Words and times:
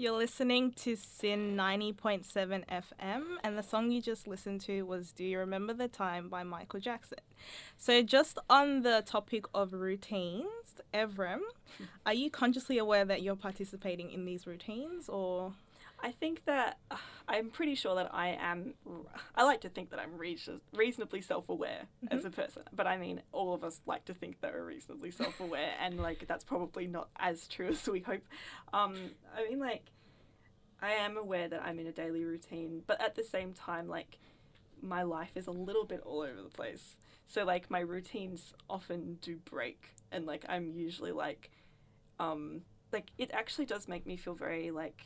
You're 0.00 0.16
listening 0.16 0.72
to 0.76 0.96
SYN 0.96 1.58
90.7 1.58 2.24
FM, 2.34 3.22
and 3.44 3.58
the 3.58 3.62
song 3.62 3.90
you 3.90 4.00
just 4.00 4.26
listened 4.26 4.62
to 4.62 4.80
was 4.84 5.12
Do 5.12 5.22
You 5.22 5.38
Remember 5.40 5.74
the 5.74 5.88
Time 5.88 6.30
by 6.30 6.42
Michael 6.42 6.80
Jackson. 6.80 7.18
So, 7.76 8.00
just 8.00 8.38
on 8.48 8.80
the 8.80 9.02
topic 9.04 9.44
of 9.52 9.74
routines, 9.74 10.46
Evrim, 10.94 11.40
are 12.06 12.14
you 12.14 12.30
consciously 12.30 12.78
aware 12.78 13.04
that 13.04 13.20
you're 13.20 13.36
participating 13.36 14.10
in 14.10 14.24
these 14.24 14.46
routines 14.46 15.10
or? 15.10 15.52
I 16.02 16.12
think 16.12 16.44
that 16.46 16.78
uh, 16.90 16.96
I'm 17.28 17.50
pretty 17.50 17.74
sure 17.74 17.94
that 17.94 18.12
I 18.12 18.36
am. 18.40 18.74
I 19.36 19.44
like 19.44 19.60
to 19.60 19.68
think 19.68 19.90
that 19.90 20.00
I'm 20.00 20.18
reas- 20.18 20.48
reasonably 20.74 21.20
self-aware 21.20 21.86
mm-hmm. 22.04 22.16
as 22.16 22.24
a 22.24 22.30
person, 22.30 22.62
but 22.72 22.86
I 22.86 22.96
mean, 22.96 23.22
all 23.32 23.54
of 23.54 23.62
us 23.62 23.80
like 23.86 24.04
to 24.06 24.14
think 24.14 24.40
that 24.40 24.52
we're 24.52 24.64
reasonably 24.64 25.10
self-aware, 25.12 25.74
and 25.80 26.00
like 26.00 26.26
that's 26.26 26.44
probably 26.44 26.86
not 26.86 27.08
as 27.18 27.46
true 27.46 27.68
as 27.68 27.86
we 27.88 28.00
hope. 28.00 28.22
Um, 28.72 28.96
I 29.36 29.48
mean, 29.48 29.60
like, 29.60 29.84
I 30.82 30.92
am 30.92 31.16
aware 31.16 31.48
that 31.48 31.62
I'm 31.62 31.78
in 31.78 31.86
a 31.86 31.92
daily 31.92 32.24
routine, 32.24 32.82
but 32.86 33.00
at 33.00 33.14
the 33.14 33.24
same 33.24 33.52
time, 33.52 33.86
like, 33.88 34.18
my 34.82 35.02
life 35.02 35.36
is 35.36 35.46
a 35.46 35.52
little 35.52 35.84
bit 35.84 36.00
all 36.04 36.22
over 36.22 36.42
the 36.42 36.48
place. 36.48 36.96
So 37.26 37.44
like, 37.44 37.70
my 37.70 37.80
routines 37.80 38.54
often 38.68 39.18
do 39.22 39.36
break, 39.36 39.94
and 40.10 40.26
like, 40.26 40.44
I'm 40.48 40.72
usually 40.74 41.12
like, 41.12 41.50
um, 42.18 42.62
like 42.92 43.12
it 43.18 43.30
actually 43.32 43.66
does 43.66 43.86
make 43.86 44.04
me 44.04 44.16
feel 44.16 44.34
very 44.34 44.72
like 44.72 45.04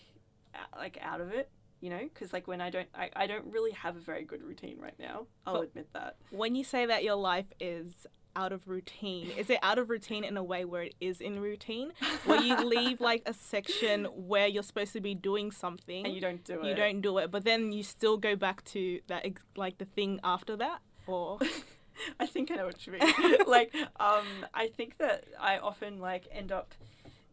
like 0.77 0.99
out 1.03 1.21
of 1.21 1.33
it 1.33 1.51
you 1.81 1.91
know? 1.91 2.01
Because 2.03 2.33
like 2.33 2.49
when 2.49 2.63
i 2.63 2.71
don't 2.71 2.89
I, 2.95 3.11
I 3.15 3.27
don't 3.27 3.45
really 3.47 3.73
have 3.73 3.97
a 3.97 4.01
very 4.01 4.25
good 4.25 4.43
routine 4.43 4.79
right 4.81 4.99
now 4.99 5.27
i'll 5.47 5.55
but 5.55 5.63
admit 5.65 5.89
that. 5.93 6.17
when 6.31 6.55
you 6.55 6.65
say 6.65 6.87
that 6.87 7.05
your 7.05 7.17
life 7.17 7.53
is 7.61 8.07
out 8.37 8.53
of 8.53 8.67
routine 8.67 9.31
is 9.37 9.49
it 9.51 9.59
out 9.63 9.79
of 9.79 9.91
routine 9.91 10.25
in 10.25 10.37
a 10.37 10.43
way 10.43 10.65
where 10.65 10.83
it 10.83 10.95
is 11.01 11.21
in 11.21 11.39
routine? 11.39 11.93
Where 12.25 12.41
you 12.41 12.57
leave 12.69 13.01
like 13.01 13.23
a 13.27 13.33
section 13.33 14.07
where 14.07 14.49
you're 14.49 14.65
supposed 14.65 14.93
to 14.95 15.01
be 15.01 15.15
doing 15.15 15.53
something 15.53 16.05
and 16.05 16.15
you 16.15 16.21
don't 16.21 16.43
do 16.43 16.61
it. 16.61 16.67
you 16.67 16.75
don't 16.75 17.01
do 17.01 17.19
it 17.19 17.31
but 17.31 17.45
then 17.45 17.71
you 17.71 17.83
still 17.83 18.17
go 18.17 18.35
back 18.35 18.65
to 18.67 19.01
that 19.09 19.25
like 19.57 19.79
the 19.79 19.85
thing 19.85 20.21
after 20.25 20.57
that 20.57 20.81
or? 21.07 21.39
I 22.19 22.27
think 22.27 22.51
i 22.51 22.57
know 22.57 22.67
what 22.67 22.85
you 22.87 22.95
mean. 22.95 23.37
Like 23.47 23.73
um 24.01 24.27
i 24.53 24.67
think 24.67 24.99
that 24.99 25.27
i 25.41 25.59
often 25.59 26.01
like 26.01 26.27
end 26.33 26.51
up 26.51 26.75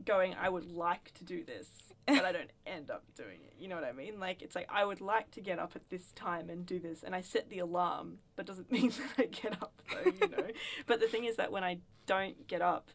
going 0.06 0.36
i 0.40 0.50
would 0.50 0.72
like 0.72 1.14
to 1.14 1.24
do 1.24 1.44
this 1.44 1.92
but 2.08 2.26
I 2.26 2.32
don't 2.32 2.50
end 2.66 2.90
up 2.90 3.04
doing 3.16 3.40
it. 3.46 3.54
You 3.60 3.68
know 3.68 3.76
what 3.76 3.84
I 3.84 3.92
mean? 3.92 4.20
Like 4.20 4.42
it's 4.42 4.56
like 4.56 4.68
I 4.70 4.86
would 4.86 5.02
like 5.02 5.32
to 5.32 5.42
get 5.42 5.60
up 5.60 5.74
at 5.76 5.90
this 5.90 6.12
time 6.14 6.50
and 6.50 6.66
do 6.66 6.80
this, 6.80 7.04
and 7.04 7.16
I 7.16 7.22
set 7.22 7.50
the 7.50 7.60
alarm, 7.60 8.20
but 8.36 8.46
doesn't 8.46 8.72
mean 8.72 8.90
that 8.90 9.24
I 9.24 9.26
get 9.26 9.62
up 9.62 9.82
though. 9.92 10.12
You 10.12 10.30
know. 10.30 10.48
but 10.88 11.00
the 11.00 11.08
thing 11.08 11.26
is 11.26 11.36
that 11.38 11.52
when 11.52 11.64
I 11.64 11.80
don't 12.06 12.48
get 12.48 12.62
up, 12.62 12.90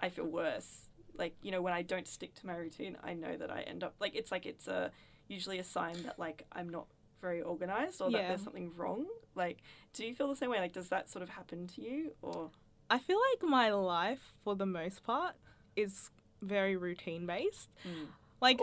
I 0.00 0.08
feel 0.08 0.26
worse. 0.26 0.88
Like 1.16 1.34
you 1.42 1.50
know 1.50 1.62
when 1.62 1.72
I 1.72 1.82
don't 1.82 2.08
stick 2.08 2.34
to 2.36 2.46
my 2.46 2.56
routine, 2.56 2.96
I 3.02 3.14
know 3.14 3.36
that 3.36 3.50
I 3.50 3.62
end 3.62 3.84
up 3.84 3.94
like 4.00 4.14
it's 4.14 4.32
like 4.32 4.46
it's 4.46 4.68
a 4.68 4.90
usually 5.28 5.58
a 5.58 5.64
sign 5.64 6.02
that 6.04 6.18
like 6.18 6.44
I'm 6.52 6.68
not 6.68 6.86
very 7.20 7.40
organized 7.40 8.02
or 8.02 8.10
yeah. 8.10 8.18
that 8.18 8.28
there's 8.28 8.42
something 8.42 8.72
wrong. 8.76 9.06
Like, 9.34 9.62
do 9.94 10.04
you 10.04 10.14
feel 10.14 10.28
the 10.28 10.36
same 10.36 10.50
way? 10.50 10.60
Like, 10.60 10.74
does 10.74 10.90
that 10.90 11.08
sort 11.08 11.22
of 11.22 11.30
happen 11.30 11.66
to 11.68 11.80
you 11.80 12.12
or? 12.20 12.50
I 12.90 12.98
feel 12.98 13.18
like 13.32 13.48
my 13.48 13.70
life, 13.70 14.34
for 14.44 14.54
the 14.54 14.66
most 14.66 15.02
part, 15.04 15.34
is 15.74 16.10
very 16.44 16.76
routine 16.76 17.26
based. 17.26 17.68
Mm. 17.86 18.06
Like 18.40 18.60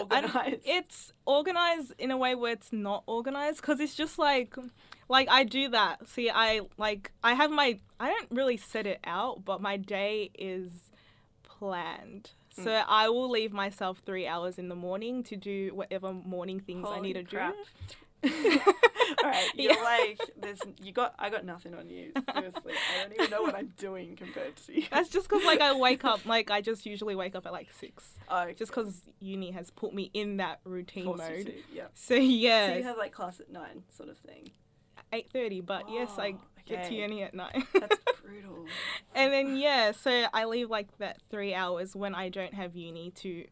it's 0.63 1.11
organized 1.25 1.93
in 1.97 2.11
a 2.11 2.17
way 2.17 2.35
where 2.35 2.53
it's 2.53 2.71
not 2.71 3.03
organized 3.07 3.61
because 3.61 3.79
it's 3.79 3.95
just 3.95 4.19
like 4.19 4.55
like 5.09 5.27
I 5.29 5.43
do 5.43 5.69
that. 5.69 6.07
See, 6.07 6.29
I 6.29 6.61
like 6.77 7.11
I 7.23 7.33
have 7.33 7.51
my 7.51 7.79
I 7.99 8.09
don't 8.09 8.31
really 8.31 8.57
set 8.57 8.85
it 8.85 8.99
out, 9.03 9.43
but 9.43 9.61
my 9.61 9.77
day 9.77 10.29
is 10.38 10.91
planned. 11.43 12.31
Mm. 12.57 12.63
So 12.63 12.71
I 12.88 13.09
will 13.09 13.29
leave 13.29 13.53
myself 13.53 14.01
three 14.05 14.27
hours 14.27 14.59
in 14.59 14.69
the 14.69 14.75
morning 14.75 15.23
to 15.23 15.35
do 15.35 15.71
whatever 15.73 16.13
morning 16.13 16.59
things 16.59 16.85
Holy 16.85 16.97
I 16.97 17.01
need 17.01 17.13
to 17.13 17.23
crap. 17.23 17.55
do. 17.55 17.95
All 19.23 19.30
right, 19.30 19.50
you're 19.55 19.73
yeah. 19.73 19.83
like, 19.83 20.22
there's, 20.39 20.59
you 20.81 20.91
got, 20.91 21.16
I 21.19 21.30
got 21.30 21.45
nothing 21.45 21.73
on 21.73 21.89
you. 21.89 22.11
Seriously, 22.33 22.73
I 22.73 23.03
don't 23.03 23.13
even 23.13 23.29
know 23.29 23.41
what 23.41 23.56
I'm 23.56 23.73
doing 23.78 24.16
compared 24.16 24.56
to 24.56 24.75
you. 24.75 24.85
That's 24.91 25.09
just 25.09 25.28
because, 25.28 25.45
like, 25.45 25.59
I 25.59 25.73
wake 25.73 26.06
up, 26.06 26.25
like, 26.25 26.50
I 26.50 26.62
just 26.62 26.85
usually 26.85 27.16
wake 27.16 27.35
up 27.35 27.45
at 27.45 27.51
like 27.51 27.69
six. 27.78 28.19
Oh, 28.29 28.44
okay. 28.44 28.53
Just 28.53 28.72
because 28.72 29.01
uni 29.19 29.51
has 29.51 29.69
put 29.69 29.94
me 29.94 30.09
in 30.13 30.38
that 30.38 30.59
routine 30.63 31.06
Forced 31.06 31.29
mode. 31.29 31.53
yeah. 31.73 31.85
So 31.94 32.16
yeah. 32.16 32.68
So 32.68 32.75
you 32.75 32.84
have 32.84 32.97
like 32.97 33.12
class 33.12 33.40
at 33.40 33.51
nine, 33.51 33.84
sort 33.95 34.09
of 34.09 34.18
thing. 34.18 34.51
Eight 35.13 35.29
thirty, 35.31 35.62
but 35.62 35.85
oh, 35.88 35.94
yes, 35.94 36.12
I 36.18 36.28
okay. 36.28 36.38
get 36.66 36.88
to 36.88 36.94
uni 36.94 37.24
at 37.24 37.34
nine. 37.34 37.66
That's 37.74 37.97
brutal. 38.24 38.66
and 39.16 39.34
then 39.34 39.57
yeah, 39.57 39.91
so 39.91 40.25
I 40.34 40.45
leave 40.45 40.69
like 40.69 40.97
that 41.00 41.19
three 41.29 41.53
hours 41.53 41.95
when 41.95 42.16
I 42.16 42.29
don't 42.29 42.53
have 42.53 42.75
uni 42.75 43.12
to 43.12 43.45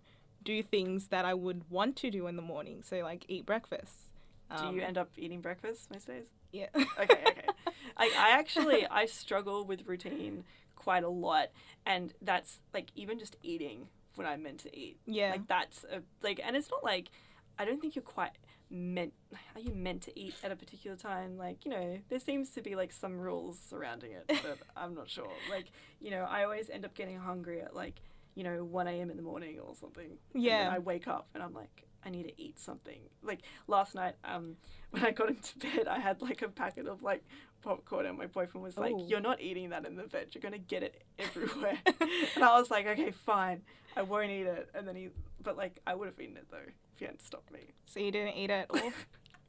do 0.44 0.64
things 0.64 1.08
that 1.08 1.26
I 1.26 1.34
would 1.34 1.70
want 1.70 1.96
to 1.98 2.12
do 2.12 2.28
in 2.28 2.36
the 2.36 2.42
morning. 2.42 2.82
So 2.84 3.00
like 3.00 3.26
eat 3.28 3.46
breakfast 3.46 4.10
do 4.58 4.64
you 4.76 4.82
um, 4.82 4.88
end 4.88 4.98
up 4.98 5.10
eating 5.18 5.42
breakfast 5.42 5.92
most 5.92 6.08
days? 6.08 6.26
Yeah. 6.52 6.68
okay, 6.76 7.24
okay. 7.28 7.48
I, 7.98 8.12
I 8.18 8.40
actually 8.40 8.88
I 8.88 9.06
struggle 9.06 9.66
with 9.66 9.86
routine 9.86 10.44
quite 10.76 11.04
a 11.04 11.10
lot, 11.10 11.50
and 11.86 12.14
that's 12.22 12.60
like 12.74 12.90
even 12.96 13.20
just 13.20 13.36
eating 13.44 13.88
when 14.16 14.26
I'm 14.26 14.44
meant 14.44 14.60
to 14.62 14.78
eat. 14.78 15.00
Yeah. 15.06 15.32
Like 15.32 15.48
that's 15.48 15.86
a, 15.86 16.02
like, 16.22 16.42
and 16.44 16.56
it's 16.56 16.70
not 16.72 16.84
like 16.84 17.10
I 17.58 17.66
don't 17.66 17.80
think 17.80 17.96
you're 17.96 18.04
quite 18.04 18.32
meant. 18.70 19.14
Are 19.56 19.62
you 19.62 19.74
meant 19.74 20.02
to 20.04 20.20
eat 20.20 20.36
at 20.44 20.52
a 20.52 20.56
particular 20.56 20.98
time? 20.98 21.38
Like 21.38 21.66
you 21.66 21.72
know, 21.72 22.00
there 22.10 22.20
seems 22.20 22.50
to 22.52 22.62
be 22.62 22.76
like 22.76 22.92
some 22.92 23.20
rules 23.20 23.60
surrounding 23.60 24.14
it, 24.14 24.26
but 24.28 24.58
I'm 24.76 24.96
not 24.96 25.10
sure. 25.10 25.31
Like 25.50 25.72
you 26.00 26.12
know, 26.12 26.26
I 26.30 26.44
always 26.44 26.70
end 26.70 26.86
up 26.86 26.96
getting 26.96 27.18
hungry 27.18 27.62
at 27.62 27.76
like 27.76 28.02
you 28.36 28.44
know 28.44 28.64
1 28.64 28.88
a.m. 28.88 29.12
in 29.12 29.18
the 29.18 29.24
morning 29.24 29.60
or 29.60 29.76
something. 29.76 30.18
Yeah. 30.34 30.66
And 30.66 30.76
I 30.76 30.80
wake 30.80 31.08
up 31.08 31.28
and 31.34 31.44
I'm 31.44 31.54
like, 31.54 31.89
I 32.06 32.10
need 32.10 32.24
to 32.24 32.42
eat 32.42 32.60
something. 32.60 33.00
Like 33.22 33.40
last 33.68 33.96
night, 33.96 34.16
um, 34.24 34.56
when 34.92 35.06
I 35.06 35.12
got 35.12 35.30
into 35.30 35.58
bed, 35.60 35.88
I 35.88 36.00
had 36.00 36.22
like 36.22 36.42
a 36.42 36.50
packet 36.50 36.88
of 36.88 37.04
like 37.04 37.24
popcorn, 37.62 38.06
and 38.06 38.18
my 38.18 38.28
boyfriend 38.28 38.64
was 38.64 38.78
like, 38.78 38.94
Ooh. 38.94 39.06
"You're 39.08 39.20
not 39.20 39.42
eating 39.42 39.70
that 39.70 39.86
in 39.86 39.96
the 39.96 40.04
bed. 40.04 40.28
You're 40.32 40.42
gonna 40.42 40.58
get 40.58 40.84
it 40.84 41.04
everywhere." 41.18 41.78
and 41.86 42.44
I 42.44 42.60
was 42.60 42.72
like, 42.72 42.88
"Okay, 42.88 43.12
fine, 43.12 43.62
I 43.96 44.04
won't 44.04 44.32
eat 44.32 44.48
it." 44.48 44.70
And 44.74 44.88
then 44.88 44.96
he, 44.96 45.10
but 45.42 45.58
like, 45.58 45.80
I 45.86 45.96
would 45.96 46.08
have 46.08 46.20
eaten 46.20 46.38
it 46.38 46.48
though 46.50 46.58
if 46.58 47.00
he 47.00 47.06
hadn't 47.06 47.22
stopped 47.22 47.52
me. 47.52 47.74
So 47.86 48.00
you 48.00 48.12
didn't 48.12 48.36
eat 48.36 48.50
it 48.50 48.68
all. 48.70 48.92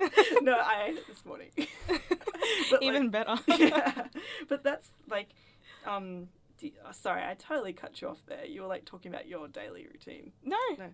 no, 0.43 0.55
I 0.55 0.87
ate 0.89 0.97
it 0.97 1.07
this 1.07 1.25
morning. 1.25 1.51
but, 2.71 2.83
Even 2.83 3.11
like, 3.11 3.13
better. 3.13 3.37
yeah, 3.59 4.07
but 4.49 4.65
that's 4.65 4.89
like, 5.09 5.29
um, 5.87 6.29
oh, 6.65 6.93
sorry, 6.93 7.23
I 7.23 7.35
totally 7.35 7.73
cut 7.73 8.01
you 8.01 8.09
off 8.09 8.25
there. 8.27 8.47
You 8.47 8.63
were 8.63 8.69
like 8.69 8.85
talking 8.85 9.13
about 9.13 9.29
your 9.29 9.47
daily 9.49 9.87
routine. 9.87 10.33
No, 10.43 10.57
no. 10.79 10.87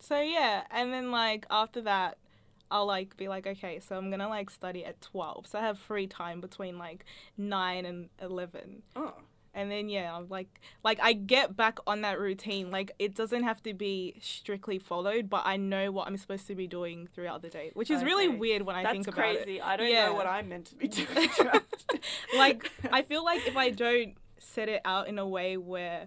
So 0.00 0.20
yeah, 0.20 0.64
and 0.70 0.92
then 0.92 1.10
like 1.10 1.46
after 1.50 1.80
that, 1.82 2.18
I'll 2.70 2.86
like 2.86 3.16
be 3.16 3.28
like, 3.28 3.46
okay, 3.46 3.80
so 3.80 3.96
I'm 3.96 4.10
gonna 4.10 4.28
like 4.28 4.50
study 4.50 4.84
at 4.84 5.00
twelve, 5.00 5.46
so 5.46 5.58
I 5.58 5.62
have 5.62 5.78
free 5.78 6.06
time 6.06 6.40
between 6.40 6.78
like 6.78 7.04
nine 7.36 7.84
and 7.84 8.08
eleven. 8.20 8.82
Oh. 8.96 9.14
And 9.54 9.72
then 9.72 9.88
yeah, 9.88 10.14
I'm 10.14 10.28
like 10.28 10.60
like 10.84 11.00
I 11.02 11.14
get 11.14 11.56
back 11.56 11.78
on 11.86 12.02
that 12.02 12.20
routine. 12.20 12.70
Like 12.70 12.92
it 12.98 13.14
doesn't 13.14 13.42
have 13.42 13.62
to 13.64 13.74
be 13.74 14.14
strictly 14.20 14.78
followed, 14.78 15.28
but 15.28 15.42
I 15.44 15.56
know 15.56 15.90
what 15.90 16.06
I'm 16.06 16.16
supposed 16.16 16.46
to 16.48 16.54
be 16.54 16.66
doing 16.66 17.08
throughout 17.12 17.42
the 17.42 17.48
day, 17.48 17.72
which 17.74 17.90
is 17.90 17.98
okay. 17.98 18.06
really 18.06 18.28
weird 18.28 18.62
when 18.62 18.76
I 18.76 18.82
That's 18.82 18.92
think 18.92 19.08
about 19.08 19.16
crazy. 19.16 19.38
it. 19.38 19.44
crazy. 19.44 19.60
I 19.62 19.76
don't 19.76 19.90
yeah. 19.90 20.06
know 20.06 20.14
what 20.14 20.26
I'm 20.26 20.48
meant 20.48 20.66
to 20.66 20.76
be 20.76 20.88
doing. 20.88 21.28
like 22.36 22.70
I 22.92 23.02
feel 23.02 23.24
like 23.24 23.48
if 23.48 23.56
I 23.56 23.70
don't 23.70 24.14
set 24.38 24.68
it 24.68 24.82
out 24.84 25.08
in 25.08 25.18
a 25.18 25.26
way 25.26 25.56
where 25.56 26.06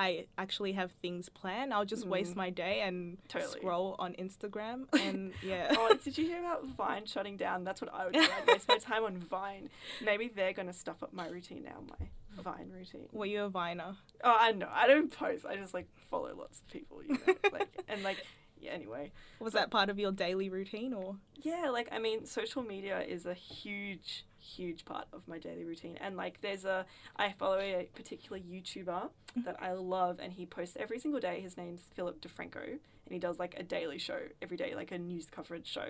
I 0.00 0.24
actually 0.38 0.72
have 0.72 0.92
things 0.92 1.28
planned. 1.28 1.74
I'll 1.74 1.84
just 1.84 2.06
mm. 2.06 2.08
waste 2.08 2.34
my 2.34 2.48
day 2.48 2.80
and 2.80 3.18
totally. 3.28 3.60
scroll 3.60 3.96
on 3.98 4.14
Instagram 4.14 4.84
and 4.98 5.34
yeah. 5.42 5.74
oh, 5.76 5.94
did 6.02 6.16
you 6.16 6.26
hear 6.26 6.40
about 6.40 6.64
Vine 6.68 7.04
shutting 7.04 7.36
down? 7.36 7.64
That's 7.64 7.82
what 7.82 7.92
I 7.92 8.06
would 8.06 8.14
do. 8.14 8.20
I'd 8.20 8.46
waste 8.46 8.66
my 8.66 8.78
time 8.78 9.04
on 9.04 9.18
Vine. 9.18 9.68
Maybe 10.02 10.30
they're 10.34 10.54
gonna 10.54 10.72
stuff 10.72 11.02
up 11.02 11.12
my 11.12 11.28
routine 11.28 11.64
now. 11.64 11.82
My 11.86 12.42
Vine 12.42 12.70
routine. 12.74 13.08
Were 13.12 13.26
you 13.26 13.42
a 13.42 13.50
Viner? 13.50 13.94
Oh, 14.24 14.36
I 14.40 14.52
know. 14.52 14.68
I 14.72 14.86
don't 14.86 15.12
post. 15.12 15.44
I 15.44 15.56
just 15.56 15.74
like 15.74 15.86
follow 16.10 16.34
lots 16.34 16.60
of 16.60 16.68
people. 16.68 17.02
You 17.06 17.18
know, 17.26 17.34
like 17.52 17.68
and 17.86 18.02
like 18.02 18.24
yeah. 18.58 18.70
Anyway, 18.72 19.12
was 19.38 19.52
but, 19.52 19.58
that 19.58 19.70
part 19.70 19.90
of 19.90 19.98
your 19.98 20.12
daily 20.12 20.48
routine 20.48 20.94
or? 20.94 21.16
Yeah, 21.42 21.68
like 21.68 21.88
I 21.92 21.98
mean, 21.98 22.24
social 22.24 22.62
media 22.62 23.02
is 23.02 23.26
a 23.26 23.34
huge 23.34 24.24
huge 24.40 24.84
part 24.84 25.06
of 25.12 25.26
my 25.28 25.38
daily 25.38 25.64
routine. 25.64 25.96
And 26.00 26.16
like 26.16 26.40
there's 26.40 26.64
a 26.64 26.86
I 27.16 27.32
follow 27.32 27.58
a 27.58 27.88
particular 27.94 28.38
YouTuber 28.38 28.84
mm-hmm. 28.84 29.42
that 29.44 29.56
I 29.62 29.72
love 29.72 30.18
and 30.20 30.32
he 30.32 30.46
posts 30.46 30.76
every 30.78 30.98
single 30.98 31.20
day. 31.20 31.40
His 31.40 31.56
name's 31.56 31.82
Philip 31.94 32.20
DeFranco 32.20 32.64
and 32.66 32.78
he 33.10 33.18
does 33.18 33.38
like 33.38 33.54
a 33.58 33.62
daily 33.62 33.98
show 33.98 34.18
every 34.42 34.56
day, 34.56 34.74
like 34.74 34.92
a 34.92 34.98
news 34.98 35.26
coverage 35.30 35.66
show. 35.66 35.88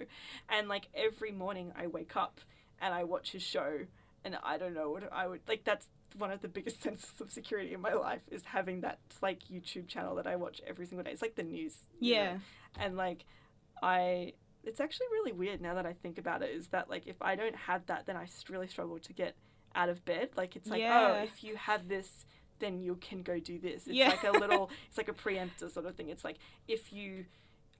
And 0.49 0.69
like 0.69 0.89
every 0.95 1.33
morning 1.33 1.73
I 1.77 1.87
wake 1.87 2.17
up 2.17 2.41
and 2.81 2.95
I 2.95 3.05
watch 3.05 3.33
his 3.33 3.43
show 3.43 3.81
and 4.25 4.39
I 4.43 4.59
don't 4.59 4.75
know 4.75 4.91
what 4.91 5.11
I 5.13 5.27
would 5.27 5.41
like 5.49 5.65
that's 5.65 5.87
one 6.17 6.31
of 6.31 6.41
the 6.41 6.49
biggest 6.49 6.83
senses 6.83 7.21
of 7.21 7.31
security 7.31 7.73
in 7.73 7.81
my 7.81 7.93
life 7.93 8.23
is 8.31 8.45
having 8.45 8.81
that 8.81 8.99
like 9.23 9.41
YouTube 9.53 9.87
channel 9.89 10.17
that 10.17 10.27
I 10.27 10.37
watch 10.37 10.61
every 10.67 10.87
single 10.87 11.05
day. 11.05 11.13
It's 11.13 11.23
like 11.23 11.37
the 11.37 11.43
news. 11.43 11.75
Yeah. 11.99 12.35
Know? 12.35 12.41
And 12.79 12.97
like 12.97 13.25
I 13.83 14.35
it's 14.65 14.81
actually 14.81 15.07
really 15.13 15.33
weird 15.33 15.61
now 15.61 15.75
that 15.75 15.87
I 15.87 15.93
think 15.93 16.19
about 16.19 16.43
it. 16.43 16.51
Is 16.51 16.69
that 16.69 16.91
like 16.91 17.07
if 17.07 17.21
I 17.21 17.35
don't 17.37 17.57
have 17.57 17.87
that, 17.87 18.07
then 18.07 18.17
I 18.17 18.27
really 18.49 18.69
struggle 18.69 18.99
to 18.99 19.13
get 19.13 19.37
out 19.75 19.89
of 19.89 20.05
bed. 20.05 20.31
Like 20.37 20.57
it's 20.57 20.69
like 20.69 20.81
yeah. 20.81 21.19
oh, 21.19 21.23
if 21.25 21.43
you 21.43 21.57
have 21.57 21.89
this, 21.89 22.27
then 22.59 22.81
you 22.81 22.97
can 22.97 23.23
go 23.23 23.39
do 23.39 23.59
this. 23.59 23.87
It's 23.87 23.97
yeah. 23.97 24.09
like 24.11 24.25
a 24.25 24.31
little, 24.39 24.71
it's 24.89 24.99
like 24.99 25.09
a 25.09 25.13
preemptor 25.13 25.71
sort 25.71 25.87
of 25.87 25.95
thing. 25.97 26.11
It's 26.11 26.25
like 26.25 26.39
if 26.69 26.93
you 26.93 27.25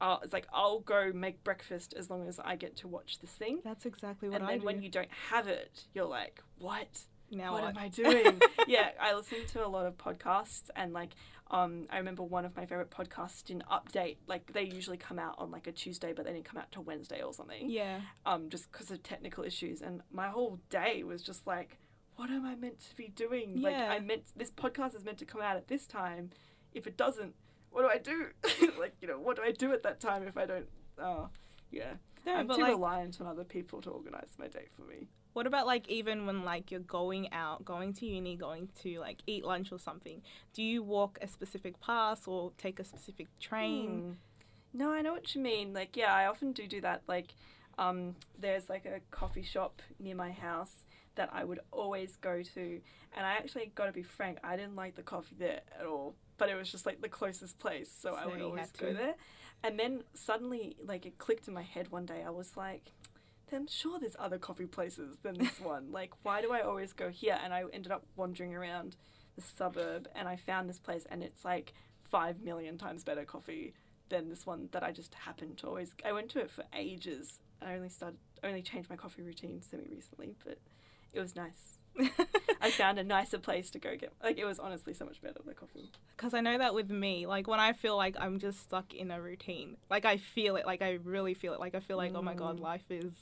uh, 0.01 0.17
it's 0.23 0.33
like 0.33 0.47
I'll 0.53 0.81
go 0.81 1.13
make 1.15 1.45
breakfast 1.45 1.95
as 1.97 2.09
long 2.09 2.27
as 2.27 2.41
I 2.41 2.57
get 2.57 2.77
to 2.79 2.89
watch 2.89 3.19
this 3.21 3.31
thing. 3.31 3.61
That's 3.65 3.85
exactly 3.85 4.29
what 4.29 4.37
and 4.37 4.45
I 4.47 4.53
then 4.53 4.61
do. 4.61 4.67
when 4.67 4.83
you 4.83 4.89
don't 4.89 5.11
have 5.31 5.47
it, 5.47 5.85
you're 5.93 6.07
like, 6.07 6.43
what? 6.59 7.01
Now 7.31 7.53
what 7.53 7.63
what? 7.63 7.77
am 7.77 7.79
I 7.79 7.89
doing? 8.03 8.41
yeah, 8.67 8.91
I 9.01 9.15
listen 9.15 9.47
to 9.49 9.65
a 9.65 9.69
lot 9.69 9.87
of 9.87 9.97
podcasts 9.97 10.71
and 10.77 10.93
like 10.93 11.15
um 11.51 11.87
I 11.91 11.99
remember 11.99 12.23
one 12.23 12.45
of 12.45 12.57
my 12.57 12.65
favorite 12.67 12.91
podcasts 12.91 13.45
didn't 13.45 13.65
update 13.67 14.17
like 14.27 14.53
they 14.53 14.63
usually 14.63 14.97
come 14.97 15.19
out 15.19 15.35
on 15.39 15.51
like 15.51 15.67
a 15.67 15.73
Tuesday 15.73 16.13
but 16.13 16.25
they 16.25 16.33
didn't 16.33 16.45
come 16.45 16.59
out 16.59 16.71
till 16.71 16.83
Wednesday 16.85 17.23
or 17.23 17.33
something. 17.33 17.69
Yeah. 17.69 18.01
Um 18.27 18.49
just 18.51 18.71
because 18.71 18.91
of 18.91 19.03
technical 19.03 19.45
issues 19.45 19.81
and 19.83 20.03
my 20.13 20.29
whole 20.29 20.59
day 20.71 21.03
was 21.03 21.23
just 21.23 21.47
like 21.47 21.79
what 22.17 22.31
am 22.31 22.45
I 22.45 22.55
meant 22.55 22.81
to 22.91 22.97
be 22.97 23.09
doing? 23.09 23.63
Like 23.63 23.73
Yeah. 23.73 23.91
I 23.91 23.99
meant 24.01 24.25
this 24.37 24.51
podcast 24.51 24.95
is 24.95 25.05
meant 25.05 25.19
to 25.19 25.25
come 25.25 25.41
out 25.41 25.57
at 25.57 25.69
this 25.69 25.87
time. 25.87 26.31
If 26.73 26.87
it 26.87 26.97
doesn't, 26.97 27.35
what 27.71 27.83
do 27.83 27.89
I 27.89 27.99
do? 27.99 28.27
like, 28.79 28.95
you 29.01 29.09
know, 29.09 29.19
what 29.19 29.37
do 29.37 29.43
I 29.43 29.53
do 29.53 29.73
at 29.73 29.83
that 29.85 30.01
time 30.01 30.27
if 30.27 30.37
I 30.37 30.47
don't 30.47 30.69
oh 30.99 31.29
yeah. 31.71 31.95
No, 32.27 32.35
I'm 32.35 32.47
but 32.47 32.57
too 32.57 32.63
like, 32.63 32.73
reliant 32.73 33.21
on 33.21 33.27
other 33.27 33.45
people 33.45 33.81
to 33.83 33.91
organize 33.91 34.31
my 34.39 34.49
day 34.49 34.67
for 34.77 34.83
me. 34.83 35.09
what 35.33 35.47
about 35.47 35.67
like 35.67 35.89
even 35.89 36.27
when 36.27 36.45
like 36.45 36.71
you're 36.71 36.81
going 36.81 37.33
out, 37.33 37.65
going 37.65 37.93
to 37.95 38.07
uni, 38.07 38.37
going 38.37 38.69
to 38.83 38.99
like 39.01 39.19
eat 39.27 39.45
lunch 39.45 39.73
or 39.73 39.79
something? 39.79 40.23
Do 40.53 40.63
you 40.63 40.83
walk 40.83 41.19
a 41.23 41.29
specific 41.29 41.81
path 41.81 42.29
or 42.29 42.53
take 42.59 42.79
a 42.81 42.85
specific 42.85 43.29
train? 43.39 43.89
Hmm. 43.89 44.13
No, 44.73 44.93
I 44.93 45.03
know 45.03 45.13
what 45.13 45.35
you 45.35 45.41
mean. 45.41 45.73
Like, 45.73 45.97
yeah, 45.97 46.15
I 46.15 46.27
often 46.27 46.53
do 46.53 46.67
do 46.67 46.81
that. 46.83 47.03
Like, 47.09 47.35
um, 47.79 48.15
there's 48.39 48.69
like 48.69 48.85
a 48.85 49.01
coffee 49.11 49.43
shop 49.43 49.83
near 49.99 50.15
my 50.15 50.31
house 50.31 50.85
that 51.17 51.31
I 51.33 51.45
would 51.45 51.61
always 51.73 52.17
go 52.17 52.43
to, 52.55 52.81
and 53.17 53.27
I 53.27 53.33
actually 53.33 53.73
got 53.75 53.87
to 53.87 53.93
be 53.93 54.03
frank, 54.03 54.39
I 54.45 54.57
didn't 54.57 54.77
like 54.77 54.95
the 54.95 55.03
coffee 55.03 55.35
there 55.39 55.61
at 55.79 55.87
all. 55.87 56.15
But 56.39 56.49
it 56.51 56.55
was 56.55 56.71
just 56.71 56.87
like 56.87 57.03
the 57.03 57.09
closest 57.09 57.59
place, 57.59 57.91
so, 57.95 58.15
I 58.15 58.27
would 58.27 58.41
always 58.41 58.71
go 58.71 58.93
there. 58.95 59.15
And 59.63 59.79
then 59.79 60.05
suddenly, 60.15 60.77
like, 60.83 61.05
it 61.07 61.19
clicked 61.19 61.49
in 61.49 61.55
my 61.55 61.63
head 61.63 61.91
one 61.91 62.07
day. 62.07 62.23
I 62.27 62.31
was 62.31 62.57
like. 62.57 62.93
I'm 63.53 63.67
sure 63.67 63.99
there's 63.99 64.15
other 64.17 64.39
coffee 64.39 64.67
places 64.67 65.17
than 65.25 65.37
this 65.37 65.59
one. 65.61 65.91
Like, 65.91 66.13
why 66.23 66.41
do 66.41 66.53
I 66.53 66.61
always 66.61 66.93
go 66.93 67.09
here? 67.09 67.37
And 67.43 67.53
I 67.53 67.65
ended 67.73 67.91
up 67.91 68.05
wandering 68.15 68.55
around 68.55 68.95
the 69.35 69.43
suburb 69.43 70.09
and 70.15 70.29
I 70.29 70.37
found 70.37 70.69
this 70.69 70.79
place, 70.79 71.07
and 71.11 71.23
it's 71.23 71.45
like 71.45 71.73
five 72.03 72.41
million 72.43 72.79
times 72.79 73.05
better 73.05 73.25
coffee 73.25 73.75
than 74.09 74.29
this 74.29 74.45
one 74.45 74.69
that 74.73 74.83
I 74.83 74.93
just 74.93 75.15
happened 75.15 75.59
to 75.59 75.69
always. 75.69 75.95
I 76.05 76.13
went 76.13 76.31
to 76.31 76.41
it 76.41 76.51
for 76.51 76.65
ages. 76.75 77.41
I 77.63 77.75
only 77.75 77.89
started, 77.89 78.19
only 78.43 78.63
changed 78.63 78.91
my 78.91 78.97
coffee 78.97 79.23
routine 79.23 79.63
semi 79.63 79.85
recently, 79.89 80.35
but 80.45 80.59
it 81.13 81.21
was 81.21 81.37
nice. 81.37 81.79
I 82.61 82.71
found 82.71 82.99
a 82.99 83.05
nicer 83.05 83.39
place 83.39 83.71
to 83.71 83.79
go 83.79 83.97
get. 83.97 84.13
Like 84.23 84.39
it 84.39 84.45
was 84.45 84.59
honestly 84.59 84.93
so 84.95 85.05
much 85.05 85.21
better 85.23 85.41
the 85.47 85.55
coffee. 85.55 85.91
Because 86.17 86.35
I 86.35 86.41
know 86.41 86.59
that 86.59 86.75
with 86.75 86.91
me, 86.91 87.27
like 87.27 87.47
when 87.49 87.61
I 87.61 87.73
feel 87.73 87.97
like 87.97 88.17
I'm 88.21 88.39
just 88.39 88.61
stuck 88.61 88.93
in 88.95 89.11
a 89.11 89.21
routine, 89.21 89.77
like 89.91 90.05
I 90.05 90.17
feel 90.19 90.57
it, 90.57 90.67
like 90.67 90.83
I 90.83 90.99
really 91.03 91.35
feel 91.35 91.53
it, 91.55 91.61
like 91.61 91.75
I 91.75 91.81
feel 91.81 91.97
like, 91.97 92.13
oh 92.15 92.23
my 92.23 92.35
god, 92.35 92.59
Mm. 92.59 92.63
life 92.63 92.85
is 92.91 93.13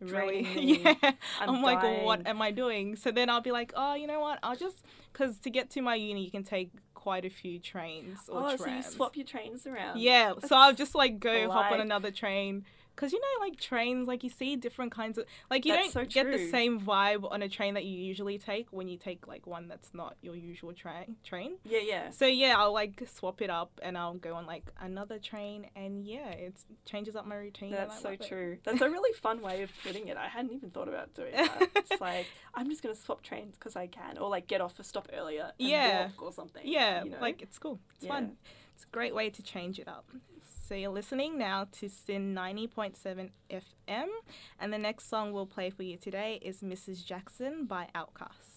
really, 0.00 0.42
Draining 0.42 0.68
yeah. 0.84 0.94
I'm, 1.40 1.50
I'm, 1.56 1.62
like, 1.62 1.80
dying. 1.80 2.04
what 2.04 2.26
am 2.26 2.42
I 2.42 2.50
doing? 2.50 2.96
So 2.96 3.10
then 3.10 3.30
I'll 3.30 3.40
be 3.40 3.52
like, 3.52 3.72
oh, 3.76 3.94
you 3.94 4.06
know 4.06 4.20
what? 4.20 4.38
I'll 4.42 4.56
just, 4.56 4.84
because 5.12 5.38
to 5.38 5.50
get 5.50 5.70
to 5.70 5.80
my 5.82 5.94
uni, 5.94 6.24
you 6.24 6.30
can 6.30 6.42
take 6.44 6.70
quite 6.94 7.24
a 7.24 7.30
few 7.30 7.58
trains 7.58 8.18
or 8.28 8.40
Oh, 8.50 8.56
trams. 8.56 8.60
so 8.60 8.66
you 8.70 8.82
swap 8.82 9.16
your 9.16 9.26
trains 9.26 9.66
around? 9.66 10.00
Yeah, 10.00 10.32
That's 10.34 10.48
so 10.48 10.56
I'll 10.56 10.74
just 10.74 10.94
like 10.94 11.20
go 11.20 11.50
hop 11.50 11.70
on 11.72 11.80
another 11.80 12.10
train. 12.10 12.64
Cause 12.96 13.12
you 13.12 13.20
know, 13.20 13.44
like 13.44 13.58
trains, 13.58 14.06
like 14.06 14.22
you 14.22 14.30
see 14.30 14.54
different 14.54 14.92
kinds 14.92 15.18
of, 15.18 15.24
like 15.50 15.64
you 15.64 15.72
That's 15.72 15.92
don't 15.92 16.08
so 16.08 16.10
get 16.22 16.30
the 16.30 16.48
same 16.48 16.80
vibe 16.80 17.28
on 17.30 17.42
a 17.42 17.48
train 17.48 17.74
that 17.74 17.84
you 17.84 17.98
usually 17.98 18.38
take 18.38 18.68
when 18.70 18.86
you 18.86 18.96
take 18.96 19.26
like 19.26 19.48
one 19.48 19.66
that's 19.66 19.92
not 19.92 20.16
your 20.22 20.36
usual 20.36 20.72
train. 20.72 21.16
Train. 21.24 21.56
Yeah, 21.64 21.80
yeah. 21.82 22.10
So 22.10 22.26
yeah, 22.26 22.54
I'll 22.56 22.72
like 22.72 23.02
swap 23.12 23.42
it 23.42 23.50
up 23.50 23.80
and 23.82 23.98
I'll 23.98 24.14
go 24.14 24.34
on 24.34 24.46
like 24.46 24.70
another 24.80 25.18
train, 25.18 25.66
and 25.74 26.04
yeah, 26.06 26.28
it 26.30 26.54
changes 26.84 27.16
up 27.16 27.26
my 27.26 27.34
routine. 27.34 27.72
That's 27.72 28.00
so 28.00 28.10
love 28.10 28.20
it. 28.20 28.28
true. 28.28 28.58
That's 28.62 28.80
a 28.80 28.88
really 28.88 29.12
fun 29.14 29.40
way 29.42 29.62
of 29.62 29.70
putting 29.82 30.06
it. 30.06 30.16
I 30.16 30.28
hadn't 30.28 30.52
even 30.52 30.70
thought 30.70 30.88
about 30.88 31.14
doing 31.14 31.32
that. 31.34 31.70
It's 31.74 32.00
like 32.00 32.26
I'm 32.54 32.70
just 32.70 32.82
gonna 32.82 32.94
swap 32.94 33.22
trains 33.22 33.56
because 33.58 33.74
I 33.74 33.88
can, 33.88 34.18
or 34.18 34.28
like 34.28 34.46
get 34.46 34.60
off 34.60 34.78
a 34.78 34.84
stop 34.84 35.08
earlier 35.12 35.50
and 35.58 35.68
Yeah. 35.68 36.02
walk 36.06 36.22
or 36.22 36.32
something. 36.32 36.62
Yeah, 36.64 37.02
you 37.02 37.10
know? 37.10 37.16
like 37.20 37.42
it's 37.42 37.58
cool. 37.58 37.80
It's 37.96 38.04
Yeah. 38.04 38.12
fun. 38.12 38.36
It's 38.76 38.84
a 38.84 38.88
great 38.92 39.14
way 39.14 39.30
to 39.30 39.42
change 39.42 39.78
it 39.80 39.88
up. 39.88 40.08
So 40.66 40.74
you're 40.74 40.90
listening 40.90 41.36
now 41.36 41.66
to 41.72 41.90
SYN 41.90 42.34
90.7 42.34 43.28
FM, 43.50 44.06
and 44.58 44.72
the 44.72 44.78
next 44.78 45.10
song 45.10 45.34
we'll 45.34 45.44
play 45.44 45.68
for 45.68 45.82
you 45.82 45.98
today 45.98 46.40
is 46.40 46.62
Mrs. 46.62 47.04
Jackson 47.04 47.66
by 47.66 47.88
Outkast. 47.94 48.53